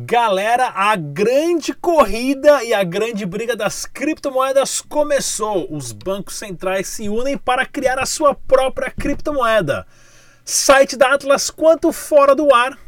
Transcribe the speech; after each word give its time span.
Galera, 0.00 0.70
a 0.76 0.94
grande 0.94 1.74
corrida 1.74 2.62
e 2.62 2.72
a 2.72 2.84
grande 2.84 3.26
briga 3.26 3.56
das 3.56 3.84
criptomoedas 3.84 4.80
começou. 4.80 5.66
Os 5.74 5.90
bancos 5.90 6.36
centrais 6.36 6.86
se 6.86 7.08
unem 7.08 7.36
para 7.36 7.66
criar 7.66 7.98
a 7.98 8.06
sua 8.06 8.32
própria 8.32 8.92
criptomoeda. 8.92 9.84
Site 10.44 10.96
da 10.96 11.14
Atlas 11.14 11.50
quanto 11.50 11.90
fora 11.90 12.32
do 12.32 12.54
ar. 12.54 12.78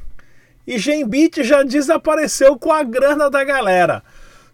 E 0.65 0.79
Genbit 0.79 1.43
já 1.43 1.65
desapareceu 1.65 2.57
com 2.57 2.71
a 2.71 2.85
grana 2.85 3.29
da 3.29 3.43
galera. 3.43 4.05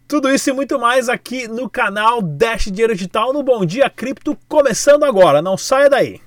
Tudo 0.08 0.30
isso 0.30 0.48
e 0.48 0.52
muito 0.54 0.78
mais 0.78 1.10
aqui 1.10 1.46
no 1.46 1.68
canal 1.68 2.22
Dash 2.22 2.64
Dinheiro 2.70 2.94
Digital 2.94 3.34
no 3.34 3.42
Bom 3.42 3.66
Dia 3.66 3.90
Cripto, 3.90 4.34
começando 4.48 5.04
agora. 5.04 5.42
Não 5.42 5.58
saia 5.58 5.90
daí. 5.90 6.25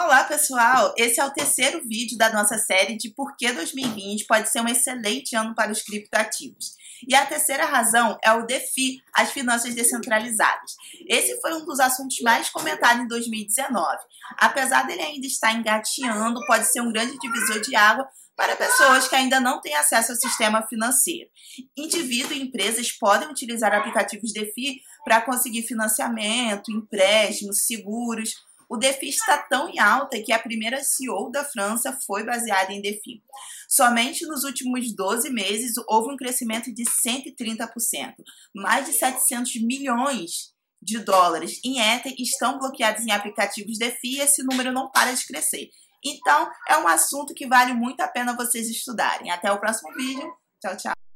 Olá, 0.00 0.22
pessoal! 0.22 0.94
Esse 0.96 1.20
é 1.20 1.24
o 1.24 1.32
terceiro 1.32 1.82
vídeo 1.84 2.16
da 2.16 2.32
nossa 2.32 2.56
série 2.56 2.96
de 2.96 3.10
por 3.10 3.34
que 3.36 3.50
2020 3.50 4.26
pode 4.26 4.48
ser 4.48 4.60
um 4.60 4.68
excelente 4.68 5.34
ano 5.34 5.56
para 5.56 5.72
os 5.72 5.82
criptoativos. 5.82 6.76
E 7.06 7.16
a 7.16 7.26
terceira 7.26 7.64
razão 7.64 8.16
é 8.22 8.32
o 8.32 8.46
DeFi, 8.46 9.02
as 9.12 9.32
finanças 9.32 9.74
descentralizadas. 9.74 10.76
Esse 11.08 11.40
foi 11.40 11.52
um 11.52 11.64
dos 11.64 11.80
assuntos 11.80 12.20
mais 12.20 12.48
comentados 12.48 13.02
em 13.02 13.08
2019. 13.08 13.98
Apesar 14.36 14.86
dele 14.86 15.02
ainda 15.02 15.26
estar 15.26 15.52
engateando, 15.52 16.46
pode 16.46 16.66
ser 16.66 16.80
um 16.80 16.92
grande 16.92 17.18
divisor 17.18 17.60
de 17.60 17.74
água 17.74 18.08
para 18.36 18.54
pessoas 18.54 19.08
que 19.08 19.16
ainda 19.16 19.40
não 19.40 19.60
têm 19.60 19.74
acesso 19.74 20.12
ao 20.12 20.16
sistema 20.16 20.64
financeiro. 20.68 21.28
Indivíduos 21.76 22.38
e 22.38 22.42
empresas 22.42 22.92
podem 22.92 23.28
utilizar 23.28 23.74
aplicativos 23.74 24.32
DeFi 24.32 24.80
para 25.04 25.20
conseguir 25.22 25.62
financiamento, 25.62 26.70
empréstimos, 26.70 27.66
seguros, 27.66 28.46
o 28.68 28.76
DeFi 28.76 29.08
está 29.08 29.38
tão 29.38 29.68
em 29.68 29.78
alta 29.78 30.22
que 30.22 30.32
a 30.32 30.38
primeira 30.38 30.82
CEO 30.82 31.30
da 31.30 31.44
França 31.44 31.98
foi 32.06 32.24
baseada 32.24 32.72
em 32.72 32.82
DeFi. 32.82 33.22
Somente 33.68 34.26
nos 34.26 34.44
últimos 34.44 34.94
12 34.94 35.30
meses 35.30 35.72
houve 35.88 36.12
um 36.12 36.16
crescimento 36.16 36.72
de 36.72 36.84
130%. 36.84 38.14
Mais 38.54 38.86
de 38.86 38.92
700 38.92 39.62
milhões 39.62 40.52
de 40.80 40.98
dólares 40.98 41.60
em 41.64 41.80
Ether 41.80 42.14
estão 42.18 42.58
bloqueados 42.58 43.04
em 43.04 43.10
aplicativos 43.10 43.78
DeFi 43.78 44.16
e 44.16 44.20
esse 44.20 44.42
número 44.42 44.72
não 44.72 44.90
para 44.90 45.12
de 45.12 45.26
crescer. 45.26 45.70
Então, 46.04 46.48
é 46.68 46.76
um 46.78 46.86
assunto 46.86 47.34
que 47.34 47.46
vale 47.46 47.74
muito 47.74 48.00
a 48.00 48.08
pena 48.08 48.36
vocês 48.36 48.68
estudarem. 48.68 49.30
Até 49.30 49.50
o 49.50 49.58
próximo 49.58 49.92
vídeo. 49.94 50.30
Tchau, 50.60 50.76
tchau. 50.76 51.07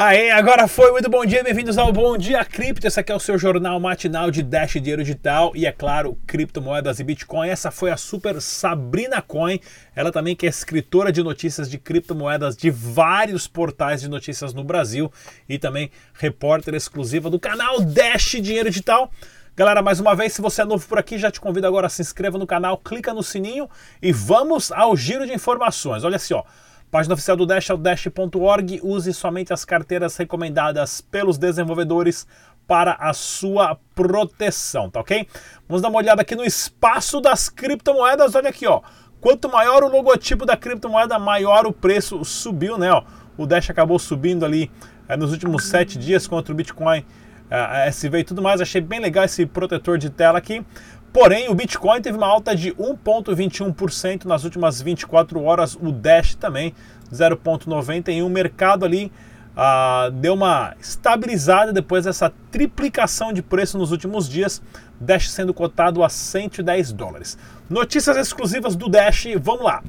Aê, 0.00 0.30
agora 0.30 0.68
foi, 0.68 0.92
muito 0.92 1.10
bom 1.10 1.26
dia, 1.26 1.42
bem-vindos 1.42 1.76
ao 1.76 1.92
Bom 1.92 2.16
Dia 2.16 2.44
Cripto. 2.44 2.86
Esse 2.86 3.00
aqui 3.00 3.10
é 3.10 3.14
o 3.16 3.18
seu 3.18 3.36
jornal 3.36 3.80
matinal 3.80 4.30
de 4.30 4.44
Dash 4.44 4.74
Dinheiro 4.74 5.02
Digital 5.02 5.50
e, 5.56 5.66
é 5.66 5.72
claro, 5.72 6.16
criptomoedas 6.24 7.00
e 7.00 7.02
Bitcoin. 7.02 7.48
Essa 7.48 7.72
foi 7.72 7.90
a 7.90 7.96
super 7.96 8.40
Sabrina 8.40 9.20
Coin, 9.20 9.58
ela 9.96 10.12
também 10.12 10.36
que 10.36 10.46
é 10.46 10.48
escritora 10.48 11.10
de 11.10 11.20
notícias 11.20 11.68
de 11.68 11.78
criptomoedas 11.78 12.56
de 12.56 12.70
vários 12.70 13.48
portais 13.48 14.00
de 14.00 14.08
notícias 14.08 14.54
no 14.54 14.62
Brasil 14.62 15.10
e 15.48 15.58
também 15.58 15.90
repórter 16.14 16.76
exclusiva 16.76 17.28
do 17.28 17.40
canal 17.40 17.80
Dash 17.80 18.36
Dinheiro 18.40 18.70
Digital. 18.70 19.10
Galera, 19.56 19.82
mais 19.82 19.98
uma 19.98 20.14
vez, 20.14 20.32
se 20.32 20.40
você 20.40 20.62
é 20.62 20.64
novo 20.64 20.86
por 20.86 21.00
aqui, 21.00 21.18
já 21.18 21.28
te 21.28 21.40
convido 21.40 21.66
agora 21.66 21.88
a 21.88 21.90
se 21.90 22.02
inscreva 22.02 22.38
no 22.38 22.46
canal, 22.46 22.78
clica 22.78 23.12
no 23.12 23.24
sininho 23.24 23.68
e 24.00 24.12
vamos 24.12 24.70
ao 24.70 24.96
giro 24.96 25.26
de 25.26 25.34
informações. 25.34 26.04
Olha 26.04 26.14
assim, 26.14 26.34
ó. 26.34 26.44
Página 26.90 27.14
oficial 27.14 27.36
do 27.36 27.44
Dash 27.44 27.68
é 27.68 27.74
o 27.74 27.76
dash.org. 27.76 28.80
Use 28.82 29.12
somente 29.12 29.52
as 29.52 29.64
carteiras 29.64 30.16
recomendadas 30.16 31.02
pelos 31.02 31.36
desenvolvedores 31.36 32.26
para 32.66 32.92
a 32.94 33.12
sua 33.12 33.78
proteção, 33.94 34.90
tá 34.90 35.00
ok? 35.00 35.26
Vamos 35.68 35.82
dar 35.82 35.88
uma 35.88 35.98
olhada 35.98 36.22
aqui 36.22 36.34
no 36.34 36.44
espaço 36.44 37.20
das 37.20 37.48
criptomoedas. 37.48 38.34
Olha 38.34 38.48
aqui, 38.48 38.66
ó. 38.66 38.80
Quanto 39.20 39.50
maior 39.50 39.82
o 39.82 39.88
logotipo 39.88 40.46
da 40.46 40.56
criptomoeda, 40.56 41.18
maior 41.18 41.66
o 41.66 41.72
preço 41.72 42.24
subiu, 42.24 42.78
né? 42.78 42.90
Ó, 42.90 43.02
o 43.36 43.46
Dash 43.46 43.68
acabou 43.68 43.98
subindo 43.98 44.44
ali 44.44 44.70
é, 45.08 45.16
nos 45.16 45.32
últimos 45.32 45.64
sete 45.64 45.98
dias 45.98 46.26
contra 46.26 46.52
o 46.52 46.56
Bitcoin, 46.56 47.04
é, 47.50 47.88
SV 47.88 48.20
e 48.20 48.24
tudo 48.24 48.40
mais. 48.40 48.60
Achei 48.60 48.80
bem 48.80 49.00
legal 49.00 49.24
esse 49.24 49.44
protetor 49.44 49.98
de 49.98 50.08
tela 50.08 50.38
aqui. 50.38 50.64
Porém, 51.12 51.48
o 51.48 51.54
Bitcoin 51.54 52.02
teve 52.02 52.16
uma 52.16 52.26
alta 52.26 52.54
de 52.54 52.72
1,21% 52.72 54.24
nas 54.24 54.44
últimas 54.44 54.80
24 54.80 55.42
horas, 55.42 55.74
o 55.74 55.90
Dash 55.90 56.34
também 56.34 56.74
0,91%. 57.12 58.24
O 58.24 58.28
mercado 58.28 58.84
ali 58.84 59.10
ah, 59.56 60.10
deu 60.12 60.34
uma 60.34 60.74
estabilizada 60.80 61.72
depois 61.72 62.04
dessa 62.04 62.32
triplicação 62.50 63.32
de 63.32 63.42
preço 63.42 63.78
nos 63.78 63.90
últimos 63.90 64.28
dias, 64.28 64.62
Dash 65.00 65.30
sendo 65.30 65.52
cotado 65.54 66.04
a 66.04 66.08
110 66.08 66.92
dólares. 66.92 67.38
Notícias 67.68 68.16
exclusivas 68.16 68.76
do 68.76 68.88
Dash, 68.88 69.26
vamos 69.40 69.64
lá. 69.64 69.82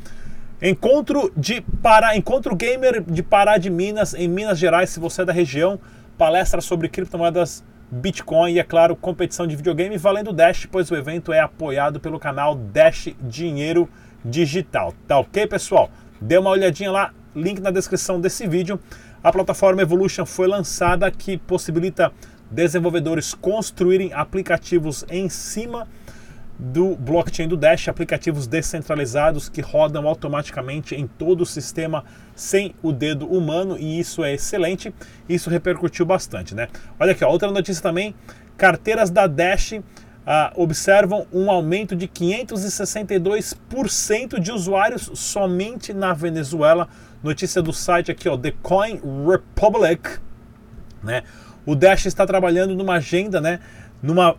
Encontro 0.61 1.31
de 1.37 1.61
Pará, 1.61 2.17
encontro 2.17 2.55
gamer 2.55 3.01
de 3.01 3.21
Pará 3.21 3.57
de 3.57 3.69
Minas, 3.69 4.13
em 4.13 4.27
Minas 4.27 4.57
Gerais, 4.57 4.89
se 4.89 4.99
você 4.99 5.21
é 5.21 5.25
da 5.25 5.31
região, 5.31 5.79
palestra 6.17 6.61
sobre 6.61 6.89
criptomoedas 6.89 7.63
Bitcoin 7.91 8.53
e, 8.53 8.59
é 8.59 8.63
claro, 8.63 8.95
competição 8.95 9.47
de 9.47 9.55
videogame 9.55 9.97
valendo 9.97 10.31
Dash, 10.31 10.67
pois 10.71 10.91
o 10.91 10.95
evento 10.95 11.33
é 11.33 11.39
apoiado 11.39 11.99
pelo 11.99 12.19
canal 12.19 12.55
Dash 12.55 13.09
Dinheiro 13.21 13.89
Digital. 14.23 14.93
Tá 15.07 15.17
ok, 15.17 15.47
pessoal? 15.47 15.89
Dê 16.21 16.37
uma 16.37 16.51
olhadinha 16.51 16.91
lá, 16.91 17.13
link 17.35 17.59
na 17.59 17.71
descrição 17.71 18.21
desse 18.21 18.47
vídeo. 18.47 18.79
A 19.23 19.31
plataforma 19.31 19.81
Evolution 19.81 20.25
foi 20.25 20.47
lançada 20.47 21.09
que 21.09 21.37
possibilita 21.37 22.11
desenvolvedores 22.51 23.33
construírem 23.33 24.13
aplicativos 24.13 25.05
em 25.09 25.29
cima 25.29 25.87
do 26.59 26.95
blockchain 26.97 27.47
do 27.47 27.55
Dash, 27.55 27.87
aplicativos 27.87 28.45
descentralizados 28.45 29.47
que 29.47 29.61
rodam 29.61 30.05
automaticamente 30.05 30.93
em 30.93 31.07
todo 31.07 31.39
o 31.41 31.45
sistema 31.45 32.03
sem 32.35 32.75
o 32.83 32.91
dedo 32.91 33.25
humano 33.25 33.77
e 33.79 33.97
isso 33.97 34.25
é 34.25 34.33
excelente. 34.33 34.93
Isso 35.27 35.49
repercutiu 35.49 36.05
bastante, 36.05 36.53
né? 36.53 36.67
Olha 36.99 37.13
aqui, 37.13 37.23
ó, 37.23 37.29
outra 37.29 37.49
notícia 37.49 37.81
também: 37.81 38.13
carteiras 38.57 39.09
da 39.09 39.25
Dash 39.25 39.79
ah, 40.27 40.51
observam 40.53 41.25
um 41.31 41.49
aumento 41.49 41.95
de 41.95 42.09
562% 42.09 44.37
de 44.37 44.51
usuários 44.51 45.09
somente 45.13 45.93
na 45.93 46.11
Venezuela. 46.13 46.89
Notícia 47.23 47.61
do 47.61 47.71
site 47.71 48.11
aqui, 48.11 48.27
ó, 48.27 48.37
The 48.37 48.51
Coin 48.61 48.99
Republic, 49.25 50.19
né? 51.01 51.23
O 51.65 51.73
Dash 51.73 52.05
está 52.05 52.25
trabalhando 52.25 52.75
numa 52.75 52.95
agenda, 52.95 53.39
né? 53.39 53.61
Numa 54.01 54.35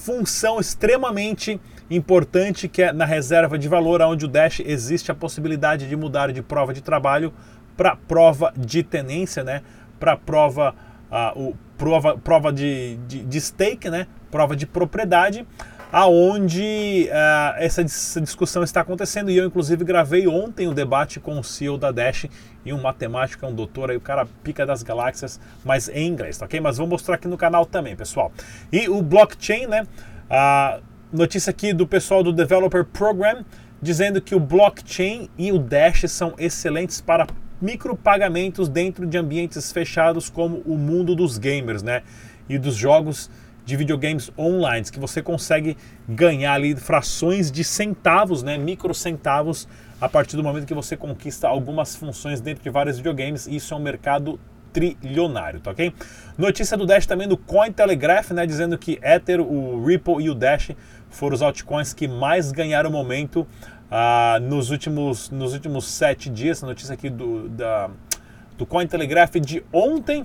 função 0.00 0.58
extremamente 0.58 1.60
importante 1.90 2.68
que 2.68 2.82
é 2.82 2.92
na 2.92 3.04
reserva 3.04 3.58
de 3.58 3.68
valor, 3.68 4.00
onde 4.00 4.24
o 4.24 4.28
Dash 4.28 4.60
existe 4.60 5.10
a 5.10 5.14
possibilidade 5.14 5.88
de 5.88 5.94
mudar 5.94 6.32
de 6.32 6.40
prova 6.40 6.72
de 6.72 6.80
trabalho 6.80 7.32
para 7.76 7.96
prova 7.96 8.52
de 8.56 8.82
tenência, 8.82 9.44
né? 9.44 9.62
Para 9.98 10.16
prova, 10.16 10.74
uh, 11.10 11.38
o, 11.38 11.56
prova, 11.76 12.16
prova 12.16 12.52
de, 12.52 12.96
de, 13.06 13.22
de 13.24 13.40
stake, 13.40 13.90
né? 13.90 14.06
Prova 14.30 14.56
de 14.56 14.66
propriedade 14.66 15.46
aonde 15.92 17.08
uh, 17.08 17.56
essa, 17.58 17.82
discussão 17.82 18.62
está 18.62 18.80
acontecendo 18.80 19.30
e 19.30 19.36
eu 19.36 19.46
inclusive 19.46 19.84
gravei 19.84 20.26
ontem 20.28 20.68
o 20.68 20.74
debate 20.74 21.18
com 21.18 21.38
o 21.38 21.44
CEO 21.44 21.76
da 21.76 21.90
Dash 21.90 22.26
e 22.64 22.72
um 22.72 22.80
matemático, 22.80 23.46
um 23.46 23.54
doutor 23.54 23.90
aí, 23.90 23.96
o 23.96 24.00
cara 24.00 24.26
pica 24.44 24.64
das 24.64 24.82
galáxias, 24.82 25.40
mas 25.64 25.88
em 25.88 26.06
inglês, 26.06 26.38
tá 26.38 26.44
ok? 26.44 26.60
Mas 26.60 26.76
vou 26.76 26.86
mostrar 26.86 27.16
aqui 27.16 27.26
no 27.26 27.36
canal 27.36 27.66
também, 27.66 27.96
pessoal. 27.96 28.30
E 28.72 28.88
o 28.88 29.02
blockchain, 29.02 29.66
né? 29.66 29.86
Uh, 30.30 30.82
notícia 31.12 31.50
aqui 31.50 31.72
do 31.72 31.86
pessoal 31.86 32.22
do 32.22 32.32
Developer 32.32 32.84
Program 32.84 33.44
dizendo 33.82 34.20
que 34.20 34.34
o 34.34 34.40
blockchain 34.40 35.28
e 35.38 35.50
o 35.50 35.58
Dash 35.58 36.04
são 36.08 36.34
excelentes 36.38 37.00
para 37.00 37.26
micropagamentos 37.60 38.68
dentro 38.68 39.06
de 39.06 39.18
ambientes 39.18 39.72
fechados 39.72 40.28
como 40.28 40.58
o 40.64 40.76
mundo 40.76 41.14
dos 41.14 41.38
gamers, 41.38 41.82
né? 41.82 42.02
E 42.48 42.58
dos 42.58 42.74
jogos 42.74 43.30
de 43.64 43.76
videogames 43.76 44.30
online, 44.38 44.90
que 44.90 44.98
você 44.98 45.22
consegue 45.22 45.76
ganhar 46.08 46.54
ali 46.54 46.74
frações 46.76 47.50
de 47.50 47.62
centavos, 47.62 48.42
né, 48.42 48.58
microcentavos, 48.58 49.68
a 50.00 50.08
partir 50.08 50.36
do 50.36 50.42
momento 50.42 50.66
que 50.66 50.74
você 50.74 50.96
conquista 50.96 51.46
algumas 51.46 51.94
funções 51.94 52.40
dentro 52.40 52.62
de 52.62 52.70
vários 52.70 52.96
videogames. 52.96 53.46
Isso 53.46 53.74
é 53.74 53.76
um 53.76 53.80
mercado 53.80 54.40
trilionário, 54.72 55.60
tá 55.60 55.72
ok? 55.72 55.92
Notícia 56.38 56.76
do 56.76 56.86
Dash 56.86 57.06
também 57.06 57.28
do 57.28 57.36
Cointelegraph, 57.36 58.30
né, 58.30 58.46
dizendo 58.46 58.78
que 58.78 58.98
Ether, 59.02 59.40
o 59.40 59.84
Ripple 59.84 60.22
e 60.24 60.30
o 60.30 60.34
Dash 60.34 60.70
foram 61.08 61.34
os 61.34 61.42
altcoins 61.42 61.92
que 61.92 62.06
mais 62.06 62.52
ganharam 62.52 62.90
momento 62.90 63.40
uh, 63.90 64.40
nos, 64.40 64.70
últimos, 64.70 65.28
nos 65.30 65.52
últimos 65.52 65.86
sete 65.86 66.30
dias. 66.30 66.62
Notícia 66.62 66.94
aqui 66.94 67.10
do, 67.10 67.48
da, 67.48 67.90
do 68.56 68.64
Cointelegraph 68.64 69.34
de 69.36 69.62
ontem. 69.72 70.24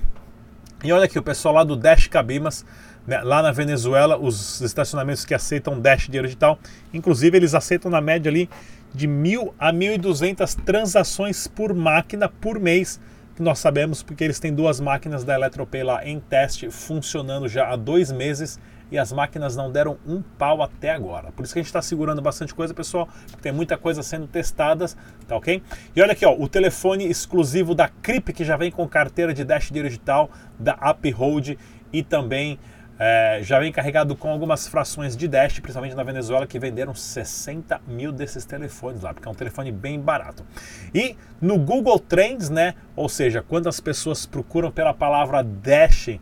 E 0.84 0.92
olha 0.92 1.06
aqui, 1.06 1.18
o 1.18 1.24
pessoal 1.24 1.56
lá 1.56 1.64
do 1.64 1.76
Dash 1.76 2.08
Cabimas 2.08 2.64
né, 3.06 3.22
lá 3.22 3.42
na 3.42 3.52
Venezuela, 3.52 4.18
os 4.18 4.62
estacionamentos 4.62 5.25
que 5.25 5.34
aceitam 5.34 5.80
Dash 5.80 6.06
dinheiro 6.06 6.28
digital, 6.28 6.57
inclusive 6.94 7.38
eles 7.38 7.54
aceitam 7.54 7.90
na 7.92 8.02
média 8.02 8.30
ali 8.30 8.50
de 8.94 9.07
mil 9.07 9.54
a 9.60 9.72
1.200 9.74 10.63
transações 10.63 11.48
por 11.48 11.74
máquina 11.74 12.30
por 12.30 12.60
mês 12.60 13.00
que 13.36 13.42
nós 13.42 13.60
sabemos 13.60 14.02
porque 14.02 14.24
eles 14.24 14.40
têm 14.40 14.54
duas 14.54 14.80
máquinas 14.80 15.24
da 15.24 15.36
Eletropay 15.36 15.84
lá 15.84 16.07
em 16.07 16.19
teste, 16.19 16.72
funcionando 16.72 17.50
já 17.50 17.69
há 17.69 17.75
dois 17.75 18.10
meses 18.12 18.57
e 18.90 18.98
as 18.98 19.12
máquinas 19.12 19.56
não 19.56 19.69
deram 19.69 19.98
um 20.08 20.22
pau 20.22 20.62
até 20.62 20.92
agora. 20.92 21.31
Por 21.31 21.44
isso 21.44 21.54
que 21.54 21.60
a 21.60 21.62
gente 21.62 21.68
está 21.68 21.81
segurando 21.81 22.22
bastante 22.22 22.54
coisa, 22.56 22.74
pessoal, 22.74 23.10
porque 23.28 23.42
tem 23.42 23.51
muita 23.51 23.78
coisa 23.78 24.01
sendo 24.01 24.28
testada, 24.28 24.86
tá 25.28 25.36
ok? 25.36 25.62
E 25.94 26.01
olha 26.01 26.13
aqui, 26.13 26.25
ó, 26.25 26.34
o 26.34 26.48
telefone 26.48 27.06
exclusivo 27.06 27.75
da 27.75 27.90
Crip, 27.90 28.31
que 28.31 28.46
já 28.46 28.56
vem 28.56 28.72
com 28.72 28.88
carteira 28.88 29.34
de 29.34 29.44
Dash 29.44 29.69
digital, 29.69 30.30
da 30.58 30.78
Uphold 30.92 31.58
e 31.92 32.04
também 32.04 32.58
é, 32.97 33.39
já 33.44 33.59
vem 33.59 33.71
carregado 33.71 34.15
com 34.15 34.30
algumas 34.30 34.68
frações 34.68 35.18
de 35.18 35.27
Dash, 35.27 35.59
principalmente 35.59 35.95
na 35.95 36.03
Venezuela, 36.03 36.47
que 36.47 36.57
venderam 36.57 36.94
60 36.94 37.81
mil 37.88 38.12
desses 38.12 38.45
telefones 38.45 39.01
lá, 39.01 39.13
porque 39.13 39.27
é 39.27 39.31
um 39.31 39.36
telefone 39.36 39.71
bem 39.71 40.00
barato. 40.00 40.45
E 40.94 41.18
no 41.42 41.57
Google 41.57 42.00
Trends, 42.00 42.50
né, 42.50 42.74
ou 42.95 43.09
seja, 43.09 43.42
quando 43.42 43.68
as 43.68 43.80
pessoas 43.80 44.25
procuram 44.25 44.71
pela 44.71 44.94
palavra 44.94 45.44
Dash, 45.44 46.19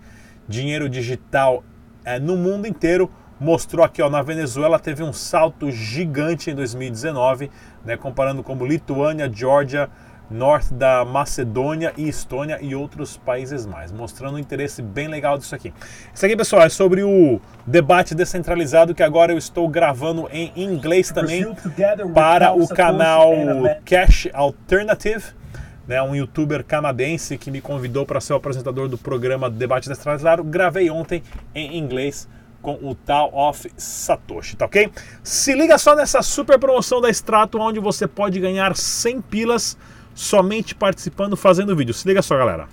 dinheiro 0.47 0.89
digital, 0.89 1.63
é, 2.03 2.19
no 2.19 2.35
mundo 2.35 2.67
inteiro, 2.67 3.11
mostrou 3.39 3.85
aqui, 3.85 4.01
ó, 4.01 4.09
na 4.09 4.21
Venezuela 4.21 4.79
teve 4.79 5.03
um 5.03 5.13
salto 5.13 5.69
gigante 5.69 6.49
em 6.49 6.55
2019, 6.55 7.51
né, 7.85 7.97
comparando 7.97 8.41
como 8.41 8.65
Lituânia, 8.65 9.31
Georgia, 9.31 9.89
norte 10.29 10.73
da 10.73 11.05
Macedônia 11.05 11.93
e 11.97 12.07
Estônia 12.07 12.59
e 12.61 12.75
outros 12.75 13.17
países 13.17 13.65
mais, 13.65 13.91
mostrando 13.91 14.35
um 14.35 14.39
interesse 14.39 14.81
bem 14.81 15.07
legal 15.07 15.37
disso 15.37 15.53
aqui. 15.53 15.73
Isso 16.13 16.25
aqui, 16.25 16.35
pessoal, 16.35 16.63
é 16.63 16.69
sobre 16.69 17.03
o 17.03 17.39
debate 17.65 18.15
descentralizado 18.15 18.95
que 18.95 19.03
agora 19.03 19.31
eu 19.31 19.37
estou 19.37 19.67
gravando 19.67 20.27
em 20.31 20.51
inglês 20.55 21.11
também 21.11 21.55
para 22.13 22.53
o 22.53 22.67
canal 22.67 23.31
Cash 23.85 24.27
Alternative. 24.33 25.23
Né, 25.85 26.01
um 26.01 26.15
youtuber 26.15 26.63
canadense 26.63 27.37
que 27.37 27.51
me 27.51 27.59
convidou 27.59 28.05
para 28.05 28.21
ser 28.21 28.31
o 28.31 28.37
apresentador 28.37 28.87
do 28.87 28.97
programa 28.97 29.49
Debate 29.49 29.89
Descentralizado. 29.89 30.41
Gravei 30.41 30.89
ontem 30.89 31.21
em 31.53 31.77
inglês 31.77 32.25
com 32.61 32.79
o 32.81 32.95
tal 32.95 33.29
of 33.35 33.69
Satoshi, 33.75 34.55
tá 34.55 34.65
ok? 34.65 34.89
Se 35.21 35.53
liga 35.53 35.77
só 35.77 35.93
nessa 35.93 36.21
super 36.21 36.57
promoção 36.57 37.01
da 37.01 37.09
Strato, 37.09 37.59
onde 37.59 37.81
você 37.81 38.07
pode 38.07 38.39
ganhar 38.39 38.73
100 38.73 39.21
pilas 39.23 39.77
somente 40.13 40.75
participando, 40.75 41.35
fazendo 41.35 41.75
vídeo. 41.75 41.93
Se 41.93 42.07
liga 42.07 42.21
só, 42.21 42.37
galera. 42.37 42.67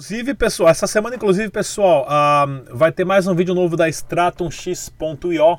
Inclusive, 0.00 0.32
pessoal, 0.32 0.70
essa 0.70 0.86
semana, 0.86 1.16
inclusive, 1.16 1.50
pessoal, 1.50 2.06
uh, 2.08 2.74
vai 2.74 2.90
ter 2.90 3.04
mais 3.04 3.26
um 3.26 3.34
vídeo 3.34 3.54
novo 3.54 3.76
da 3.76 3.86
StratumX.io. 3.86 5.58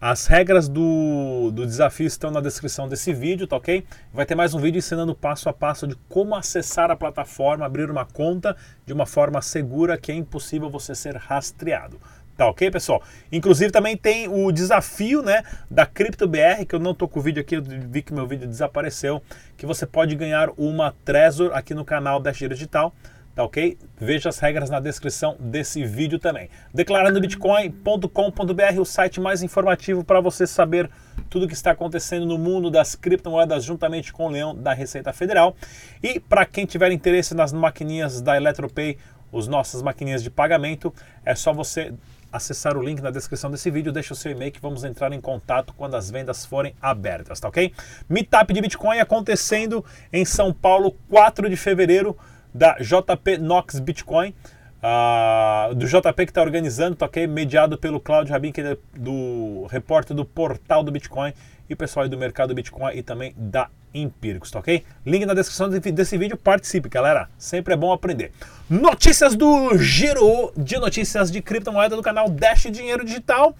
As 0.00 0.28
regras 0.28 0.68
do, 0.68 1.50
do 1.52 1.66
desafio 1.66 2.06
estão 2.06 2.30
na 2.30 2.40
descrição 2.40 2.88
desse 2.88 3.12
vídeo, 3.12 3.44
tá 3.44 3.56
ok? 3.56 3.84
Vai 4.14 4.24
ter 4.24 4.36
mais 4.36 4.54
um 4.54 4.60
vídeo 4.60 4.78
ensinando 4.78 5.16
passo 5.16 5.48
a 5.48 5.52
passo 5.52 5.88
de 5.88 5.96
como 6.08 6.36
acessar 6.36 6.92
a 6.92 6.96
plataforma, 6.96 7.66
abrir 7.66 7.90
uma 7.90 8.04
conta 8.04 8.56
de 8.86 8.92
uma 8.92 9.04
forma 9.04 9.42
segura 9.42 9.98
que 9.98 10.12
é 10.12 10.14
impossível 10.14 10.70
você 10.70 10.94
ser 10.94 11.16
rastreado. 11.16 12.00
Tá 12.36 12.46
ok, 12.46 12.70
pessoal? 12.70 13.02
Inclusive 13.32 13.72
também 13.72 13.96
tem 13.96 14.28
o 14.28 14.52
desafio 14.52 15.22
né, 15.22 15.42
da 15.68 15.84
CryptoBR, 15.84 16.64
que 16.68 16.74
eu 16.76 16.78
não 16.78 16.94
tô 16.94 17.08
com 17.08 17.18
o 17.18 17.22
vídeo 17.22 17.40
aqui, 17.40 17.56
eu 17.56 17.62
vi 17.64 18.00
que 18.00 18.14
meu 18.14 18.28
vídeo 18.28 18.46
desapareceu, 18.46 19.20
que 19.56 19.66
você 19.66 19.84
pode 19.86 20.14
ganhar 20.14 20.50
uma 20.56 20.94
Trezor 21.04 21.50
aqui 21.52 21.74
no 21.74 21.84
canal 21.84 22.20
da 22.20 22.32
Gira 22.32 22.54
Digital 22.54 22.94
tá 23.34 23.42
ok? 23.42 23.78
Veja 23.98 24.28
as 24.28 24.38
regras 24.38 24.68
na 24.68 24.80
descrição 24.80 25.36
desse 25.38 25.84
vídeo 25.84 26.18
também. 26.18 26.50
Declarandobitcoin.com.br, 26.72 28.80
o 28.80 28.84
site 28.84 29.20
mais 29.20 29.42
informativo 29.42 30.04
para 30.04 30.20
você 30.20 30.46
saber 30.46 30.90
tudo 31.30 31.46
o 31.46 31.48
que 31.48 31.54
está 31.54 31.70
acontecendo 31.70 32.26
no 32.26 32.38
mundo 32.38 32.70
das 32.70 32.94
criptomoedas 32.94 33.64
juntamente 33.64 34.12
com 34.12 34.26
o 34.26 34.30
Leão 34.30 34.54
da 34.54 34.74
Receita 34.74 35.12
Federal. 35.12 35.56
E 36.02 36.20
para 36.20 36.44
quem 36.44 36.66
tiver 36.66 36.92
interesse 36.92 37.34
nas 37.34 37.52
maquininhas 37.52 38.20
da 38.20 38.36
Eletropay, 38.36 38.98
os 39.30 39.48
nossas 39.48 39.82
maquininhas 39.82 40.22
de 40.22 40.30
pagamento, 40.30 40.92
é 41.24 41.34
só 41.34 41.54
você 41.54 41.94
acessar 42.30 42.76
o 42.76 42.82
link 42.82 43.00
na 43.00 43.10
descrição 43.10 43.50
desse 43.50 43.70
vídeo, 43.70 43.92
deixa 43.92 44.14
o 44.14 44.16
seu 44.16 44.32
e-mail 44.32 44.50
que 44.50 44.60
vamos 44.60 44.84
entrar 44.84 45.12
em 45.12 45.20
contato 45.20 45.74
quando 45.74 45.96
as 45.96 46.10
vendas 46.10 46.46
forem 46.46 46.74
abertas, 46.80 47.38
tá 47.38 47.48
ok? 47.48 47.74
Meetup 48.08 48.54
de 48.54 48.60
Bitcoin 48.60 48.98
acontecendo 48.98 49.84
em 50.10 50.24
São 50.24 50.52
Paulo, 50.52 50.96
4 51.10 51.50
de 51.50 51.56
fevereiro 51.56 52.16
da 52.54 52.76
JP 52.78 53.38
Nox 53.38 53.78
Bitcoin, 53.78 54.34
uh, 54.82 55.74
do 55.74 55.86
JP 55.86 56.26
que 56.26 56.30
está 56.30 56.42
organizando, 56.42 56.96
tá 56.96 57.06
ok? 57.06 57.26
Mediado 57.26 57.78
pelo 57.78 58.00
Claudio 58.00 58.32
Rabin, 58.32 58.52
que 58.52 58.60
é 58.60 58.76
do 58.94 59.66
repórter 59.70 60.16
do 60.16 60.24
portal 60.24 60.82
do 60.82 60.90
Bitcoin 60.90 61.32
e 61.68 61.74
o 61.74 61.76
pessoal 61.76 62.08
do 62.08 62.18
mercado 62.18 62.54
Bitcoin 62.54 62.96
e 62.96 63.02
também 63.02 63.34
da 63.36 63.68
Empíricos, 63.94 64.50
tá 64.50 64.58
ok? 64.58 64.82
Link 65.04 65.26
na 65.26 65.34
descrição 65.34 65.68
desse 65.68 66.16
vídeo, 66.16 66.36
participe, 66.36 66.88
galera. 66.88 67.28
Sempre 67.36 67.74
é 67.74 67.76
bom 67.76 67.92
aprender. 67.92 68.32
Notícias 68.68 69.34
do 69.34 69.76
Giro 69.76 70.50
de 70.56 70.78
notícias 70.78 71.30
de 71.30 71.42
criptomoeda 71.42 71.94
do 71.94 72.02
canal 72.02 72.30
Dash 72.30 72.62
Dinheiro 72.70 73.04
Digital. 73.04 73.54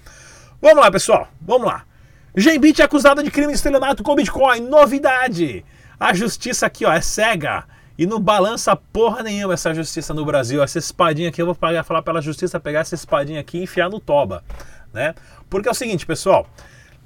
Vamos 0.60 0.78
lá, 0.78 0.90
pessoal, 0.90 1.28
vamos 1.38 1.66
lá. 1.66 1.84
Genbit 2.34 2.80
é 2.80 2.84
acusada 2.86 3.22
de 3.22 3.30
crime 3.30 3.48
de 3.48 3.56
estelionato 3.56 4.02
com 4.02 4.14
Bitcoin. 4.14 4.60
Novidade! 4.60 5.62
A 6.00 6.14
justiça 6.14 6.64
aqui, 6.64 6.86
ó, 6.86 6.92
é 6.92 7.02
cega 7.02 7.64
e 8.02 8.06
não 8.06 8.18
balança 8.18 8.74
porra 8.74 9.22
nenhuma 9.22 9.54
essa 9.54 9.72
justiça 9.72 10.12
no 10.12 10.24
Brasil. 10.24 10.60
Essa 10.60 10.76
espadinha 10.76 11.28
aqui, 11.28 11.40
eu 11.40 11.46
vou 11.46 11.54
pagar, 11.54 11.84
falar 11.84 12.02
pela 12.02 12.20
justiça 12.20 12.58
pegar 12.58 12.80
essa 12.80 12.96
espadinha 12.96 13.38
aqui 13.38 13.58
e 13.58 13.62
enfiar 13.62 13.88
no 13.88 14.00
toba. 14.00 14.42
Né? 14.92 15.14
Porque 15.48 15.68
é 15.68 15.70
o 15.70 15.74
seguinte, 15.74 16.04
pessoal. 16.04 16.44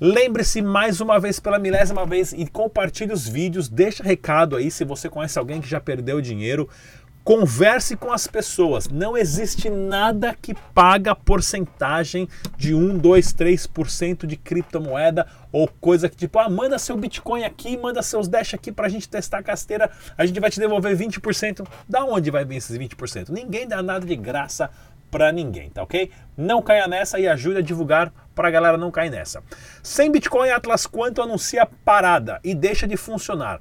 Lembre-se 0.00 0.62
mais 0.62 1.02
uma 1.02 1.20
vez, 1.20 1.38
pela 1.38 1.58
milésima 1.58 2.06
vez, 2.06 2.32
e 2.32 2.46
compartilhe 2.46 3.12
os 3.12 3.28
vídeos. 3.28 3.68
Deixa 3.68 4.02
recado 4.02 4.56
aí 4.56 4.70
se 4.70 4.86
você 4.86 5.10
conhece 5.10 5.38
alguém 5.38 5.60
que 5.60 5.68
já 5.68 5.78
perdeu 5.78 6.18
dinheiro. 6.18 6.66
Converse 7.26 7.96
com 7.96 8.12
as 8.12 8.28
pessoas. 8.28 8.88
Não 8.88 9.16
existe 9.16 9.68
nada 9.68 10.32
que 10.40 10.54
paga 10.54 11.12
porcentagem 11.12 12.28
de 12.56 12.72
1, 12.72 12.98
2, 12.98 13.34
3% 13.34 14.26
de 14.26 14.36
criptomoeda 14.36 15.26
ou 15.50 15.66
coisa 15.66 16.08
que 16.08 16.14
tipo, 16.14 16.38
ah, 16.38 16.48
manda 16.48 16.78
seu 16.78 16.96
Bitcoin 16.96 17.42
aqui, 17.42 17.76
manda 17.76 18.00
seus 18.00 18.28
Dash 18.28 18.54
aqui 18.54 18.70
para 18.70 18.86
a 18.86 18.88
gente 18.88 19.08
testar 19.08 19.38
a 19.38 19.42
casteira, 19.42 19.90
a 20.16 20.24
gente 20.24 20.38
vai 20.38 20.50
te 20.50 20.60
devolver 20.60 20.96
20%. 20.96 21.66
Da 21.88 22.04
onde 22.04 22.30
vai 22.30 22.44
vir 22.44 22.58
esses 22.58 22.78
20%? 22.78 23.30
Ninguém 23.30 23.66
dá 23.66 23.82
nada 23.82 24.06
de 24.06 24.14
graça 24.14 24.70
para 25.10 25.32
ninguém, 25.32 25.68
tá 25.70 25.82
ok? 25.82 26.12
Não 26.36 26.62
caia 26.62 26.86
nessa 26.86 27.18
e 27.18 27.26
ajude 27.26 27.58
a 27.58 27.60
divulgar 27.60 28.12
para 28.36 28.46
a 28.46 28.52
galera 28.52 28.78
não 28.78 28.92
cair 28.92 29.10
nessa. 29.10 29.42
Sem 29.82 30.12
Bitcoin, 30.12 30.50
Atlas 30.50 30.86
Quanto 30.86 31.20
anuncia 31.20 31.66
parada 31.84 32.38
e 32.44 32.54
deixa 32.54 32.86
de 32.86 32.96
funcionar. 32.96 33.58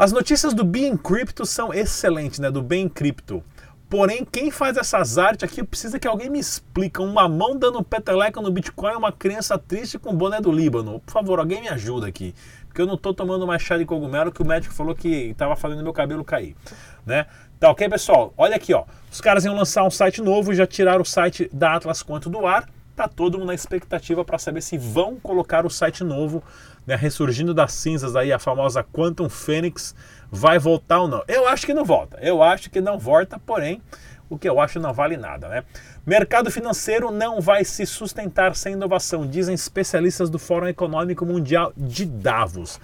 As 0.00 0.12
notícias 0.12 0.54
do 0.54 0.64
Be 0.64 0.86
Encrypto 0.86 1.44
são 1.44 1.74
excelentes, 1.74 2.38
né? 2.38 2.50
Do 2.50 2.62
Bem 2.62 2.86
Encrypto. 2.86 3.44
Porém, 3.86 4.24
quem 4.24 4.50
faz 4.50 4.78
essas 4.78 5.18
artes 5.18 5.44
aqui 5.44 5.62
precisa 5.62 5.98
que 5.98 6.08
alguém 6.08 6.30
me 6.30 6.38
explique. 6.38 7.02
Uma 7.02 7.28
mão 7.28 7.54
dando 7.54 7.84
peteleca 7.84 8.40
no 8.40 8.50
Bitcoin, 8.50 8.94
uma 8.94 9.12
criança 9.12 9.58
triste 9.58 9.98
com 9.98 10.16
boné 10.16 10.40
do 10.40 10.50
Líbano. 10.50 11.00
Por 11.00 11.12
favor, 11.12 11.38
alguém 11.38 11.60
me 11.60 11.68
ajuda 11.68 12.06
aqui. 12.06 12.34
Porque 12.66 12.80
eu 12.80 12.86
não 12.86 12.94
estou 12.94 13.12
tomando 13.12 13.46
mais 13.46 13.60
chá 13.60 13.76
de 13.76 13.84
cogumelo 13.84 14.32
que 14.32 14.40
o 14.40 14.46
médico 14.46 14.72
falou 14.72 14.94
que 14.94 15.32
estava 15.32 15.54
fazendo 15.54 15.82
meu 15.82 15.92
cabelo 15.92 16.24
cair. 16.24 16.56
Né? 17.04 17.26
Tá 17.58 17.68
ok, 17.68 17.86
pessoal? 17.90 18.32
Olha 18.38 18.56
aqui, 18.56 18.72
ó. 18.72 18.84
Os 19.12 19.20
caras 19.20 19.44
iam 19.44 19.54
lançar 19.54 19.84
um 19.84 19.90
site 19.90 20.22
novo, 20.22 20.54
já 20.54 20.66
tiraram 20.66 21.02
o 21.02 21.04
site 21.04 21.50
da 21.52 21.74
Atlas 21.74 22.02
Quanto 22.02 22.30
do 22.30 22.46
ar. 22.46 22.66
Tá 23.00 23.08
todo 23.08 23.38
mundo 23.38 23.46
na 23.46 23.54
expectativa 23.54 24.22
para 24.22 24.36
saber 24.36 24.60
se 24.60 24.76
vão 24.76 25.16
colocar 25.16 25.64
o 25.64 25.70
site 25.70 26.04
novo 26.04 26.44
né, 26.86 26.94
ressurgindo 26.94 27.54
das 27.54 27.72
cinzas 27.72 28.14
aí, 28.14 28.30
a 28.30 28.38
famosa 28.38 28.84
Quantum 28.84 29.26
Phoenix, 29.26 29.94
vai 30.30 30.58
voltar 30.58 31.00
ou 31.00 31.08
não? 31.08 31.24
Eu 31.26 31.48
acho 31.48 31.64
que 31.64 31.72
não 31.72 31.82
volta. 31.82 32.18
Eu 32.20 32.42
acho 32.42 32.68
que 32.68 32.78
não 32.78 32.98
volta, 32.98 33.38
porém, 33.38 33.80
o 34.28 34.36
que 34.36 34.46
eu 34.46 34.60
acho 34.60 34.78
não 34.78 34.92
vale 34.92 35.16
nada, 35.16 35.48
né? 35.48 35.64
Mercado 36.04 36.50
financeiro 36.50 37.10
não 37.10 37.40
vai 37.40 37.64
se 37.64 37.86
sustentar 37.86 38.54
sem 38.54 38.74
inovação, 38.74 39.26
dizem 39.26 39.54
especialistas 39.54 40.28
do 40.28 40.38
Fórum 40.38 40.68
Econômico 40.68 41.24
Mundial 41.24 41.72
de 41.74 42.04
Davos. 42.04 42.78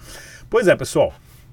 Pois 0.49 0.66
é, 0.66 0.75
pessoal. 0.75 1.12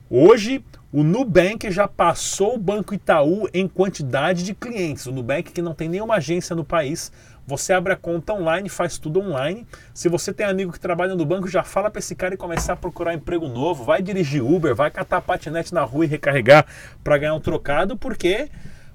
Hoje, 0.09 0.63
o 0.93 1.01
Nubank 1.03 1.71
já 1.71 1.87
passou 1.87 2.53
o 2.53 2.59
Banco 2.59 2.93
Itaú 2.93 3.49
em 3.51 3.67
quantidade 3.67 4.43
de 4.43 4.53
clientes. 4.53 5.07
O 5.07 5.11
Nubank 5.11 5.51
que 5.51 5.59
não 5.59 5.73
tem 5.73 5.89
nenhuma 5.89 6.17
agência 6.17 6.55
no 6.55 6.63
país, 6.63 7.11
você 7.45 7.73
abre 7.73 7.93
a 7.93 7.95
conta 7.95 8.33
online, 8.33 8.69
faz 8.69 8.97
tudo 8.97 9.19
online. 9.19 9.67
Se 9.93 10.07
você 10.07 10.33
tem 10.33 10.45
amigo 10.45 10.71
que 10.71 10.79
trabalha 10.79 11.15
no 11.15 11.25
banco, 11.25 11.47
já 11.47 11.63
fala 11.63 11.89
para 11.91 11.99
esse 11.99 12.15
cara 12.15 12.33
e 12.33 12.37
começar 12.37 12.73
a 12.73 12.75
procurar 12.75 13.13
emprego 13.13 13.47
novo. 13.47 13.83
Vai 13.83 14.01
dirigir 14.01 14.43
Uber, 14.43 14.73
vai 14.73 14.89
catar 14.89 15.21
patinete 15.21 15.73
na 15.73 15.83
rua 15.83 16.05
e 16.05 16.07
recarregar 16.07 16.65
para 17.03 17.17
ganhar 17.17 17.33
um 17.33 17.39
trocado, 17.39 17.97
porque 17.97 18.49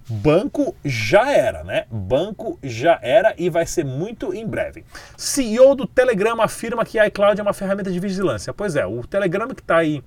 banco 0.09 0.75
já 0.83 1.31
era, 1.31 1.63
né? 1.63 1.85
Banco 1.91 2.59
já 2.63 2.99
era 3.03 3.35
e 3.37 3.51
vai 3.51 3.67
ser 3.67 3.85
muito 3.85 4.35
em 4.35 4.47
breve. 4.47 4.85
CEO 5.17 5.75
do 5.75 5.87
Telegram 5.87 6.41
afirma 6.41 6.85
que 6.85 6.99
a 6.99 7.07
iCloud 7.07 7.39
é 7.39 7.43
uma 7.43 7.53
ferramenta 7.53 7.91
de 7.91 8.01
vigilância. 8.01 8.53
Pois 8.55 8.77
é, 8.77 8.87
o 8.87 9.07
Telegram 9.07 9.49
que 9.49 9.61
está 9.61 9.77
aí 9.77 10.03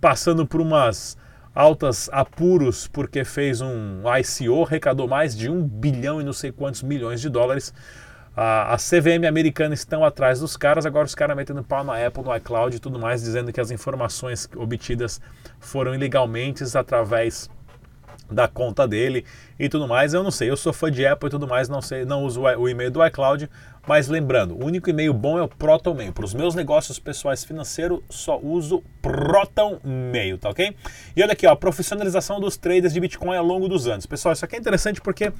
passando 0.00 0.44
por 0.44 0.60
umas 0.60 1.16
altas 1.56 2.10
apuros 2.12 2.86
porque 2.86 3.24
fez 3.24 3.62
um 3.62 4.02
ICO, 4.18 4.62
arrecadou 4.62 5.08
mais 5.08 5.34
de 5.34 5.48
um 5.48 5.66
bilhão 5.66 6.20
e 6.20 6.24
não 6.24 6.34
sei 6.34 6.52
quantos 6.52 6.82
milhões 6.82 7.22
de 7.22 7.30
dólares. 7.30 7.72
A, 8.36 8.74
a 8.74 8.76
CVM 8.76 9.26
americana 9.26 9.72
estão 9.72 10.04
atrás 10.04 10.40
dos 10.40 10.58
caras, 10.58 10.84
agora 10.84 11.06
os 11.06 11.14
caras 11.14 11.34
metendo 11.34 11.64
pau 11.64 11.82
na 11.82 12.06
Apple, 12.06 12.22
no 12.22 12.36
iCloud 12.36 12.76
e 12.76 12.78
tudo 12.78 12.98
mais, 12.98 13.22
dizendo 13.22 13.50
que 13.50 13.60
as 13.60 13.70
informações 13.70 14.46
obtidas 14.54 15.18
foram 15.58 15.94
ilegalmente 15.94 16.62
através 16.76 17.48
da 18.30 18.48
conta 18.48 18.86
dele 18.86 19.24
e 19.58 19.68
tudo 19.68 19.86
mais. 19.86 20.14
Eu 20.14 20.22
não 20.22 20.30
sei, 20.30 20.50
eu 20.50 20.56
sou 20.56 20.72
fã 20.72 20.90
de 20.90 21.06
Apple 21.06 21.28
e 21.28 21.30
tudo 21.30 21.46
mais, 21.46 21.68
não 21.68 21.80
sei, 21.80 22.04
não 22.04 22.24
uso 22.24 22.42
o 22.42 22.68
e-mail 22.68 22.90
do 22.90 23.04
iCloud, 23.06 23.48
mas 23.86 24.08
lembrando, 24.08 24.54
o 24.54 24.64
único 24.64 24.90
e-mail 24.90 25.14
bom 25.14 25.38
é 25.38 25.42
o 25.42 25.48
ProtonMail. 25.48 26.12
Para 26.12 26.24
os 26.24 26.34
meus 26.34 26.54
negócios 26.54 26.98
pessoais 26.98 27.44
financeiros, 27.44 28.00
só 28.10 28.38
uso 28.38 28.82
ProtonMail, 29.00 30.38
tá 30.38 30.50
ok? 30.50 30.74
E 31.14 31.22
olha 31.22 31.32
aqui, 31.32 31.46
ó, 31.46 31.54
profissionalização 31.54 32.40
dos 32.40 32.56
traders 32.56 32.92
de 32.92 33.00
Bitcoin 33.00 33.36
ao 33.36 33.44
longo 33.44 33.68
dos 33.68 33.86
anos. 33.86 34.04
Pessoal, 34.06 34.32
isso 34.32 34.44
aqui 34.44 34.56
é 34.56 34.58
interessante 34.58 35.00
porque 35.00 35.32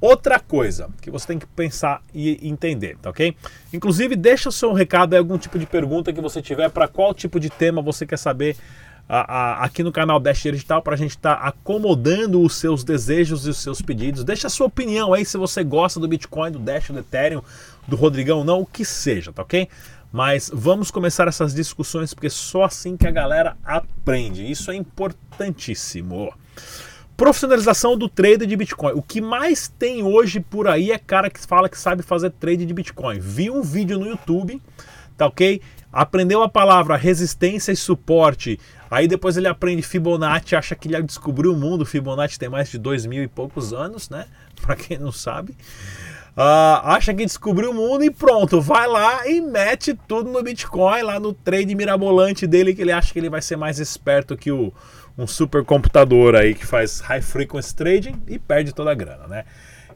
outra 0.00 0.38
coisa 0.40 0.88
que 1.00 1.10
você 1.10 1.26
tem 1.26 1.38
que 1.38 1.46
pensar 1.46 2.02
e 2.14 2.48
entender, 2.48 2.96
tá 2.98 3.10
ok? 3.10 3.36
Inclusive, 3.72 4.16
deixa 4.16 4.48
o 4.48 4.52
seu 4.52 4.72
recado 4.72 5.14
aí, 5.14 5.18
algum 5.18 5.36
tipo 5.36 5.58
de 5.58 5.66
pergunta 5.66 6.12
que 6.12 6.20
você 6.20 6.40
tiver 6.40 6.70
para 6.70 6.88
qual 6.88 7.12
tipo 7.12 7.38
de 7.38 7.50
tema 7.50 7.82
você 7.82 8.06
quer 8.06 8.18
saber 8.18 8.56
a, 9.12 9.22
a, 9.22 9.64
aqui 9.64 9.82
no 9.82 9.90
canal 9.90 10.20
Dash 10.20 10.40
Digital 10.40 10.80
para 10.80 10.94
a 10.94 10.96
gente 10.96 11.10
estar 11.10 11.34
tá 11.34 11.48
acomodando 11.48 12.40
os 12.40 12.54
seus 12.54 12.84
desejos 12.84 13.44
e 13.44 13.50
os 13.50 13.58
seus 13.58 13.82
pedidos. 13.82 14.22
Deixa 14.22 14.46
a 14.46 14.50
sua 14.50 14.68
opinião 14.68 15.12
aí 15.12 15.24
se 15.24 15.36
você 15.36 15.64
gosta 15.64 15.98
do 15.98 16.06
Bitcoin, 16.06 16.52
do 16.52 16.60
Dash, 16.60 16.90
do 16.90 17.00
Ethereum, 17.00 17.42
do 17.88 17.96
Rodrigão, 17.96 18.44
não, 18.44 18.60
o 18.60 18.66
que 18.66 18.84
seja, 18.84 19.32
tá 19.32 19.42
ok? 19.42 19.68
Mas 20.12 20.48
vamos 20.54 20.92
começar 20.92 21.26
essas 21.26 21.52
discussões 21.52 22.14
porque 22.14 22.30
só 22.30 22.62
assim 22.62 22.96
que 22.96 23.08
a 23.08 23.10
galera 23.10 23.56
aprende. 23.64 24.48
Isso 24.48 24.70
é 24.70 24.76
importantíssimo. 24.76 26.32
Profissionalização 27.16 27.98
do 27.98 28.08
trade 28.08 28.46
de 28.46 28.56
Bitcoin. 28.56 28.92
O 28.94 29.02
que 29.02 29.20
mais 29.20 29.66
tem 29.66 30.04
hoje 30.04 30.38
por 30.38 30.68
aí 30.68 30.92
é 30.92 30.98
cara 30.98 31.28
que 31.28 31.40
fala 31.40 31.68
que 31.68 31.78
sabe 31.78 32.04
fazer 32.04 32.30
trade 32.30 32.64
de 32.64 32.72
Bitcoin. 32.72 33.18
Vi 33.18 33.50
um 33.50 33.60
vídeo 33.60 33.98
no 33.98 34.06
YouTube, 34.06 34.62
tá 35.16 35.26
ok? 35.26 35.60
Aprendeu 35.92 36.42
a 36.42 36.48
palavra 36.48 36.96
resistência 36.96 37.72
e 37.72 37.76
suporte. 37.76 38.58
Aí 38.90 39.08
depois 39.08 39.36
ele 39.36 39.48
aprende 39.48 39.82
Fibonacci, 39.82 40.54
acha 40.54 40.74
que 40.74 40.88
ele 40.88 41.02
descobriu 41.02 41.52
o 41.52 41.56
mundo. 41.56 41.84
Fibonacci 41.84 42.38
tem 42.38 42.48
mais 42.48 42.68
de 42.68 42.78
dois 42.78 43.06
mil 43.06 43.22
e 43.22 43.28
poucos 43.28 43.72
anos, 43.72 44.08
né? 44.08 44.26
Para 44.60 44.76
quem 44.76 44.98
não 44.98 45.12
sabe. 45.12 45.56
Uh, 46.36 46.80
acha 46.84 47.12
que 47.12 47.26
descobriu 47.26 47.72
o 47.72 47.74
mundo 47.74 48.04
e 48.04 48.10
pronto, 48.10 48.60
vai 48.60 48.86
lá 48.86 49.26
e 49.26 49.40
mete 49.40 49.98
tudo 50.06 50.30
no 50.30 50.40
Bitcoin, 50.42 51.02
lá 51.02 51.18
no 51.18 51.32
trade 51.32 51.74
mirabolante 51.74 52.46
dele, 52.46 52.72
que 52.72 52.80
ele 52.80 52.92
acha 52.92 53.12
que 53.12 53.18
ele 53.18 53.28
vai 53.28 53.42
ser 53.42 53.56
mais 53.56 53.80
esperto 53.80 54.36
que 54.36 54.50
o, 54.52 54.72
um 55.18 55.26
supercomputador 55.26 56.36
aí 56.36 56.54
que 56.54 56.64
faz 56.64 57.00
high 57.00 57.20
frequency 57.20 57.74
trading 57.74 58.22
e 58.28 58.38
perde 58.38 58.72
toda 58.72 58.92
a 58.92 58.94
grana, 58.94 59.26
né? 59.26 59.44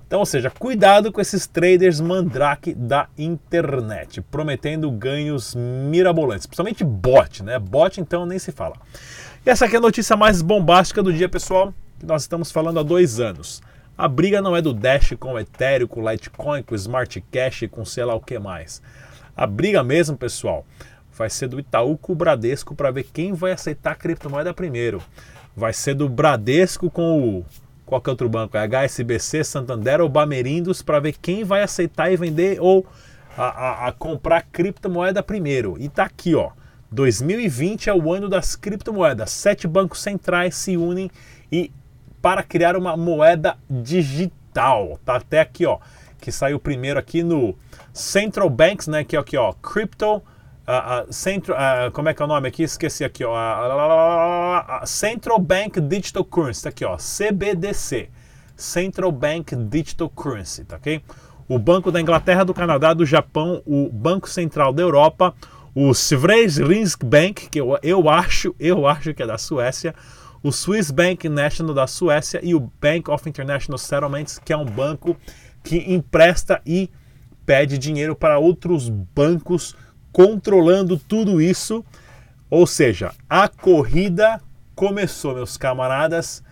Então, 0.07 0.21
ou 0.21 0.27
seja, 0.27 0.51
cuidado 0.51 1.11
com 1.11 1.21
esses 1.21 1.47
traders 1.47 2.01
mandrake 2.01 2.75
da 2.75 3.09
internet, 3.17 4.21
prometendo 4.21 4.91
ganhos 4.91 5.55
mirabolantes, 5.55 6.47
principalmente 6.47 6.85
bot, 6.85 7.43
né? 7.43 7.59
Bot 7.59 8.01
então 8.01 8.27
nem 8.27 8.39
se 8.39 8.53
fala. 8.53 8.77
E 9.45 9.51
essa 9.51 9.65
aqui 9.65 9.75
é 9.75 9.79
a 9.79 9.83
notícia 9.83 10.17
mais 10.17 10.43
bombástica 10.43 11.03
do 11.03 11.13
dia, 11.13 11.29
pessoal, 11.29 11.73
que 11.99 12.07
nós 12.07 12.23
estamos 12.23 12.53
falando 12.53 12.81
há 12.81 12.83
dois 12.83 13.19
anos. 13.19 13.63
A 13.97 14.09
briga 14.09 14.43
não 14.43 14.57
é 14.57 14.61
do 14.61 14.75
Dash 14.75 15.15
com 15.19 15.35
o 15.35 15.39
Ethereum, 15.39 15.87
com 15.87 16.03
o 16.03 16.11
Litecoin, 16.11 16.63
com 16.63 16.75
o 16.75 16.77
Smart 16.77 17.25
Cash, 17.31 17.65
com 17.71 17.85
sei 17.85 18.05
lá 18.05 18.15
o 18.15 18.21
que 18.21 18.39
mais. 18.39 18.83
A 19.37 19.47
briga 19.47 19.83
mesmo, 19.83 20.17
pessoal, 20.17 20.67
vai 21.17 21.31
ser 21.31 21.49
do 21.49 21.61
Itaú 21.61 21.97
com 21.97 22.13
o 22.13 22.17
Bradesco 22.17 22.75
para 22.75 22.91
ver 22.91 23.05
quem 23.13 23.33
vai 23.33 23.53
aceitar 23.53 23.93
a 23.93 23.95
criptomoeda 23.95 24.53
primeiro. 24.53 25.03
Vai 25.57 25.73
ser 25.73 25.95
do 25.95 26.09
Bradesco 26.09 26.91
com 26.91 27.39
o 27.39 27.47
qual 27.87 28.01
que 28.01 28.09
é 28.09 28.13
outro 28.13 28.29
banco? 28.29 28.57
É 28.57 28.65
HSBC, 28.67 29.45
Santander 29.45 30.01
ou 30.01 30.09
Bamerindos 30.09 30.83
para 30.83 31.01
ver 31.01 31.15
quem 31.21 31.45
vai 31.45 31.63
aceitar 31.63 32.11
e 32.11 32.17
vender 32.17 32.59
ou 32.61 32.87
a, 33.37 33.45
a, 33.45 33.89
a 33.89 33.93
comprar 33.93 34.43
criptomoeda 34.43 35.23
primeiro. 35.23 35.77
E 35.79 35.89
tá 35.89 36.05
aqui, 36.05 36.35
ó. 36.35 36.51
2020 36.91 37.91
é 37.91 37.95
o 37.95 38.13
ano 38.13 38.29
das 38.29 38.55
criptomoedas. 38.55 39.31
Sete 39.31 39.67
bancos 39.67 40.01
centrais 40.01 40.55
se 40.55 40.77
unem 40.77 41.11
e 41.51 41.71
para 42.23 42.43
criar 42.43 42.77
uma 42.77 42.97
moeda 42.97 43.59
digital. 43.69 44.99
Tá 45.05 45.17
até 45.17 45.41
aqui, 45.41 45.67
ó, 45.67 45.79
que 46.21 46.31
saiu 46.33 46.59
primeiro 46.59 46.99
aqui 46.99 47.23
no 47.23 47.55
Central 47.93 48.49
Banks, 48.49 48.87
né? 48.87 49.05
Que 49.05 49.17
é 49.17 49.19
aqui, 49.19 49.37
ó, 49.37 49.53
Crypto 49.55 50.23
Uh, 50.67 51.13
Central, 51.13 51.59
uh, 51.59 51.91
como 51.93 52.09
é 52.09 52.15
que 52.15 52.23
é 52.23 52.25
o 52.25 52.29
nome 52.29 52.49
aqui? 52.49 52.63
Esqueci 52.63 53.05
aqui, 53.05 53.23
ó. 53.25 53.35
Central 54.87 55.39
Bank 55.39 55.79
Digital 55.81 56.25
Currency, 56.25 56.63
tá 56.63 56.69
aqui, 56.71 56.85
ó. 56.85 56.97
CBDC. 56.97 58.09
Central 58.57 59.13
Bank 59.13 59.55
Digital 59.55 60.09
Currency, 60.09 60.65
tá 60.65 60.77
ok? 60.77 61.03
O 61.47 61.59
Banco 61.59 61.93
da 61.93 62.01
Inglaterra, 62.01 62.45
do 62.45 62.55
Canadá, 62.55 62.95
do 62.95 63.05
Japão, 63.05 63.63
o 63.67 63.91
Banco 63.91 64.29
Central 64.29 64.73
da 64.73 64.83
Europa, 64.83 65.35
o 65.75 65.93
Sveriges 65.93 66.97
Bank, 66.97 67.51
que 67.51 67.61
eu, 67.61 67.79
eu 67.83 68.09
acho, 68.09 68.55
eu 68.59 68.87
acho 68.87 69.13
que 69.13 69.23
é 69.23 69.27
da 69.27 69.37
Suécia, 69.37 69.95
o 70.43 70.51
Swiss 70.51 70.91
Bank 70.91 71.29
National 71.29 71.75
da 71.75 71.87
Suécia 71.87 72.41
e 72.43 72.55
o 72.55 72.61
Bank 72.81 73.11
of 73.11 73.29
International 73.29 73.77
Settlements, 73.77 74.39
que 74.39 74.53
é 74.53 74.57
um 74.57 74.65
banco 74.65 75.17
que 75.63 75.93
empresta 75.93 76.61
e 76.65 76.91
pede 77.45 77.77
dinheiro 77.77 78.15
para 78.15 78.39
outros 78.39 78.89
bancos 78.89 79.75
controlando 80.15 80.97
tudo 80.97 81.43
isso. 81.43 81.85
Ou 82.49 82.67
seja, 82.67 83.13
a 83.29 83.49
corrida 83.49 84.41
começou, 84.75 85.35
meus 85.35 85.57
camaradas. 85.57 86.43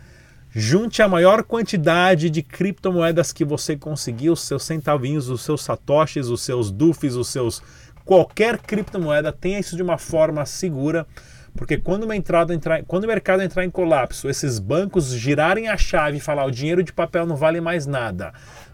Junte 0.50 1.00
a 1.00 1.08
maior 1.08 1.44
quantidade 1.44 2.28
de 2.28 2.42
criptomoedas 2.42 3.32
que 3.32 3.42
você 3.42 3.74
conseguir, 3.74 4.28
os 4.28 4.42
seus 4.42 4.64
centavinhos, 4.64 5.30
os 5.30 5.40
seus 5.40 5.62
satoshis, 5.62 6.28
os 6.28 6.42
seus 6.42 6.70
dufs, 6.70 7.14
os 7.14 7.28
seus 7.28 7.62
qualquer 8.04 8.58
criptomoeda, 8.58 9.32
tenha 9.32 9.60
isso 9.60 9.76
de 9.76 9.82
uma 9.82 9.96
forma 9.96 10.44
segura, 10.44 11.06
porque 11.56 11.76
quando, 11.76 12.04
uma 12.04 12.16
entrada 12.16 12.52
entrar, 12.52 12.82
quando 12.84 13.04
o 13.04 13.06
mercado 13.06 13.42
entrar 13.42 13.64
em 13.64 13.70
colapso, 13.70 14.28
esses 14.28 14.58
bancos 14.58 15.12
girarem 15.12 15.68
a 15.68 15.76
chave 15.76 16.16
e 16.16 16.20
falar 16.20 16.44
o 16.44 16.50
dinheiro 16.50 16.82
de 16.82 16.92
papel 16.92 17.24
não 17.26 17.36
vale 17.36 17.60
mais 17.60 17.86
nada, 17.86 18.32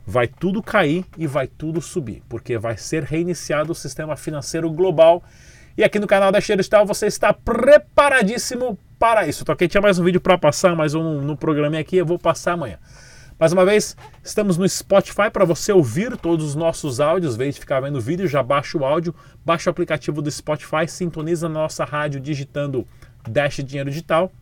vai 0.09 0.27
tudo 0.27 0.63
cair 0.63 1.05
e 1.19 1.27
vai 1.27 1.47
tudo 1.47 1.83
subir, 1.83 2.23
porque 2.31 2.57
vai 2.57 2.79
ser 2.79 3.05
reiniciado 3.05 3.73
o 3.73 3.75
sistema 3.75 4.17
financeiro 4.17 4.71
global. 4.71 5.23
E 5.77 5.85
aqui 5.85 5.99
no 5.99 6.07
canal 6.07 6.33
da 6.33 6.41
Xeristal 6.41 6.87
você 6.87 7.07
está 7.07 7.31
preparadíssimo 7.35 8.79
para 8.99 9.27
isso. 9.27 9.45
Tá 9.45 9.53
ok? 9.53 9.69
Tinha 9.69 9.83
mais 9.83 9.99
um 9.99 10.05
vídeo 10.05 10.19
para 10.19 10.39
passar, 10.39 10.75
mais 10.75 10.95
um 10.95 11.21
no 11.21 11.37
programa 11.37 11.79
aqui, 11.79 11.99
eu 11.99 12.07
vou 12.07 12.19
passar 12.19 12.53
amanhã. 12.53 12.79
Mais 13.39 13.53
uma 13.53 13.67
vez, 13.67 13.95
estamos 14.25 14.57
no 14.57 14.67
Spotify 14.67 15.31
para 15.31 15.45
você 15.45 15.73
ouvir 15.73 16.17
todos 16.17 16.45
os 16.47 16.55
nossos 16.55 17.01
áudios, 17.01 17.37
vez 17.37 17.57
de 17.57 17.61
ficar 17.61 17.81
vendo 17.81 18.01
vídeo, 18.01 18.27
já 18.27 18.43
baixa 18.43 18.79
o 18.79 18.87
áudio, 18.87 19.15
baixa 19.45 19.69
o 19.69 19.73
aplicativo 19.73 20.23
do 20.23 20.31
Spotify, 20.31 20.89
sintoniza 20.89 21.51
na 21.51 21.61
nossa 21.61 21.85
rádio 21.85 22.19
digitando 22.19 22.89
Dash 23.29 23.57
Dinheiro 23.57 23.91
Digital 23.91 24.33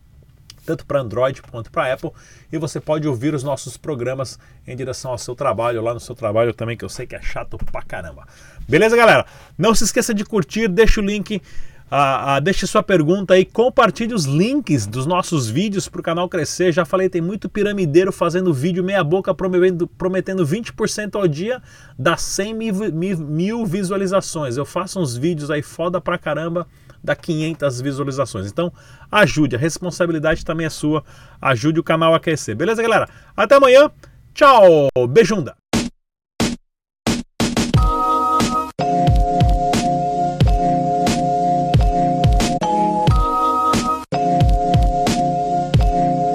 tanto 0.67 0.85
para 0.85 0.99
Android 0.99 1.41
quanto 1.41 1.71
para 1.71 1.93
Apple, 1.93 2.11
e 2.51 2.57
você 2.57 2.81
pode 2.81 3.07
ouvir 3.07 3.33
os 3.33 3.41
nossos 3.41 3.77
programas 3.77 4.37
em 4.67 4.75
direção 4.75 5.11
ao 5.11 5.17
seu 5.17 5.33
trabalho, 5.33 5.81
lá 5.81 5.93
no 5.93 5.99
seu 5.99 6.13
trabalho 6.13 6.53
também, 6.53 6.75
que 6.75 6.83
eu 6.83 6.89
sei 6.89 7.07
que 7.07 7.15
é 7.15 7.21
chato 7.21 7.57
pra 7.71 7.81
caramba. 7.81 8.27
Beleza, 8.67 8.97
galera? 8.97 9.25
Não 9.57 9.73
se 9.73 9.85
esqueça 9.85 10.13
de 10.13 10.25
curtir, 10.25 10.67
deixa 10.67 10.99
o 10.99 11.03
link. 11.03 11.41
Ah, 11.89 12.35
ah, 12.35 12.39
deixe 12.41 12.67
sua 12.67 12.83
pergunta 12.83 13.33
aí, 13.33 13.45
compartilhe 13.45 14.13
os 14.13 14.25
links 14.25 14.85
dos 14.85 15.05
nossos 15.05 15.49
vídeos 15.49 15.87
para 15.87 16.01
o 16.01 16.03
canal 16.03 16.27
crescer. 16.27 16.73
Já 16.73 16.83
falei, 16.83 17.07
tem 17.07 17.21
muito 17.21 17.47
piramideiro 17.47 18.11
fazendo 18.11 18.53
vídeo 18.53 18.83
meia 18.83 19.01
boca 19.05 19.33
prometendo, 19.33 19.87
prometendo 19.87 20.45
20% 20.45 21.15
ao 21.15 21.25
dia, 21.29 21.61
dá 21.97 22.17
100 22.17 22.53
mil, 22.53 22.73
mil, 22.91 23.17
mil 23.19 23.65
visualizações. 23.65 24.57
Eu 24.57 24.65
faço 24.65 24.99
uns 24.99 25.15
vídeos 25.15 25.49
aí 25.49 25.61
foda 25.61 26.01
pra 26.01 26.17
caramba 26.17 26.67
dá 27.03 27.15
500 27.15 27.81
visualizações. 27.81 28.47
Então, 28.47 28.71
ajude, 29.11 29.55
a 29.55 29.59
responsabilidade 29.59 30.45
também 30.45 30.65
é 30.65 30.69
sua. 30.69 31.03
Ajude 31.41 31.79
o 31.79 31.83
canal 31.83 32.13
a 32.13 32.19
crescer. 32.19 32.55
Beleza, 32.55 32.81
galera? 32.81 33.07
Até 33.35 33.55
amanhã. 33.55 33.89
Tchau. 34.33 34.87
Beijunda. 35.09 35.55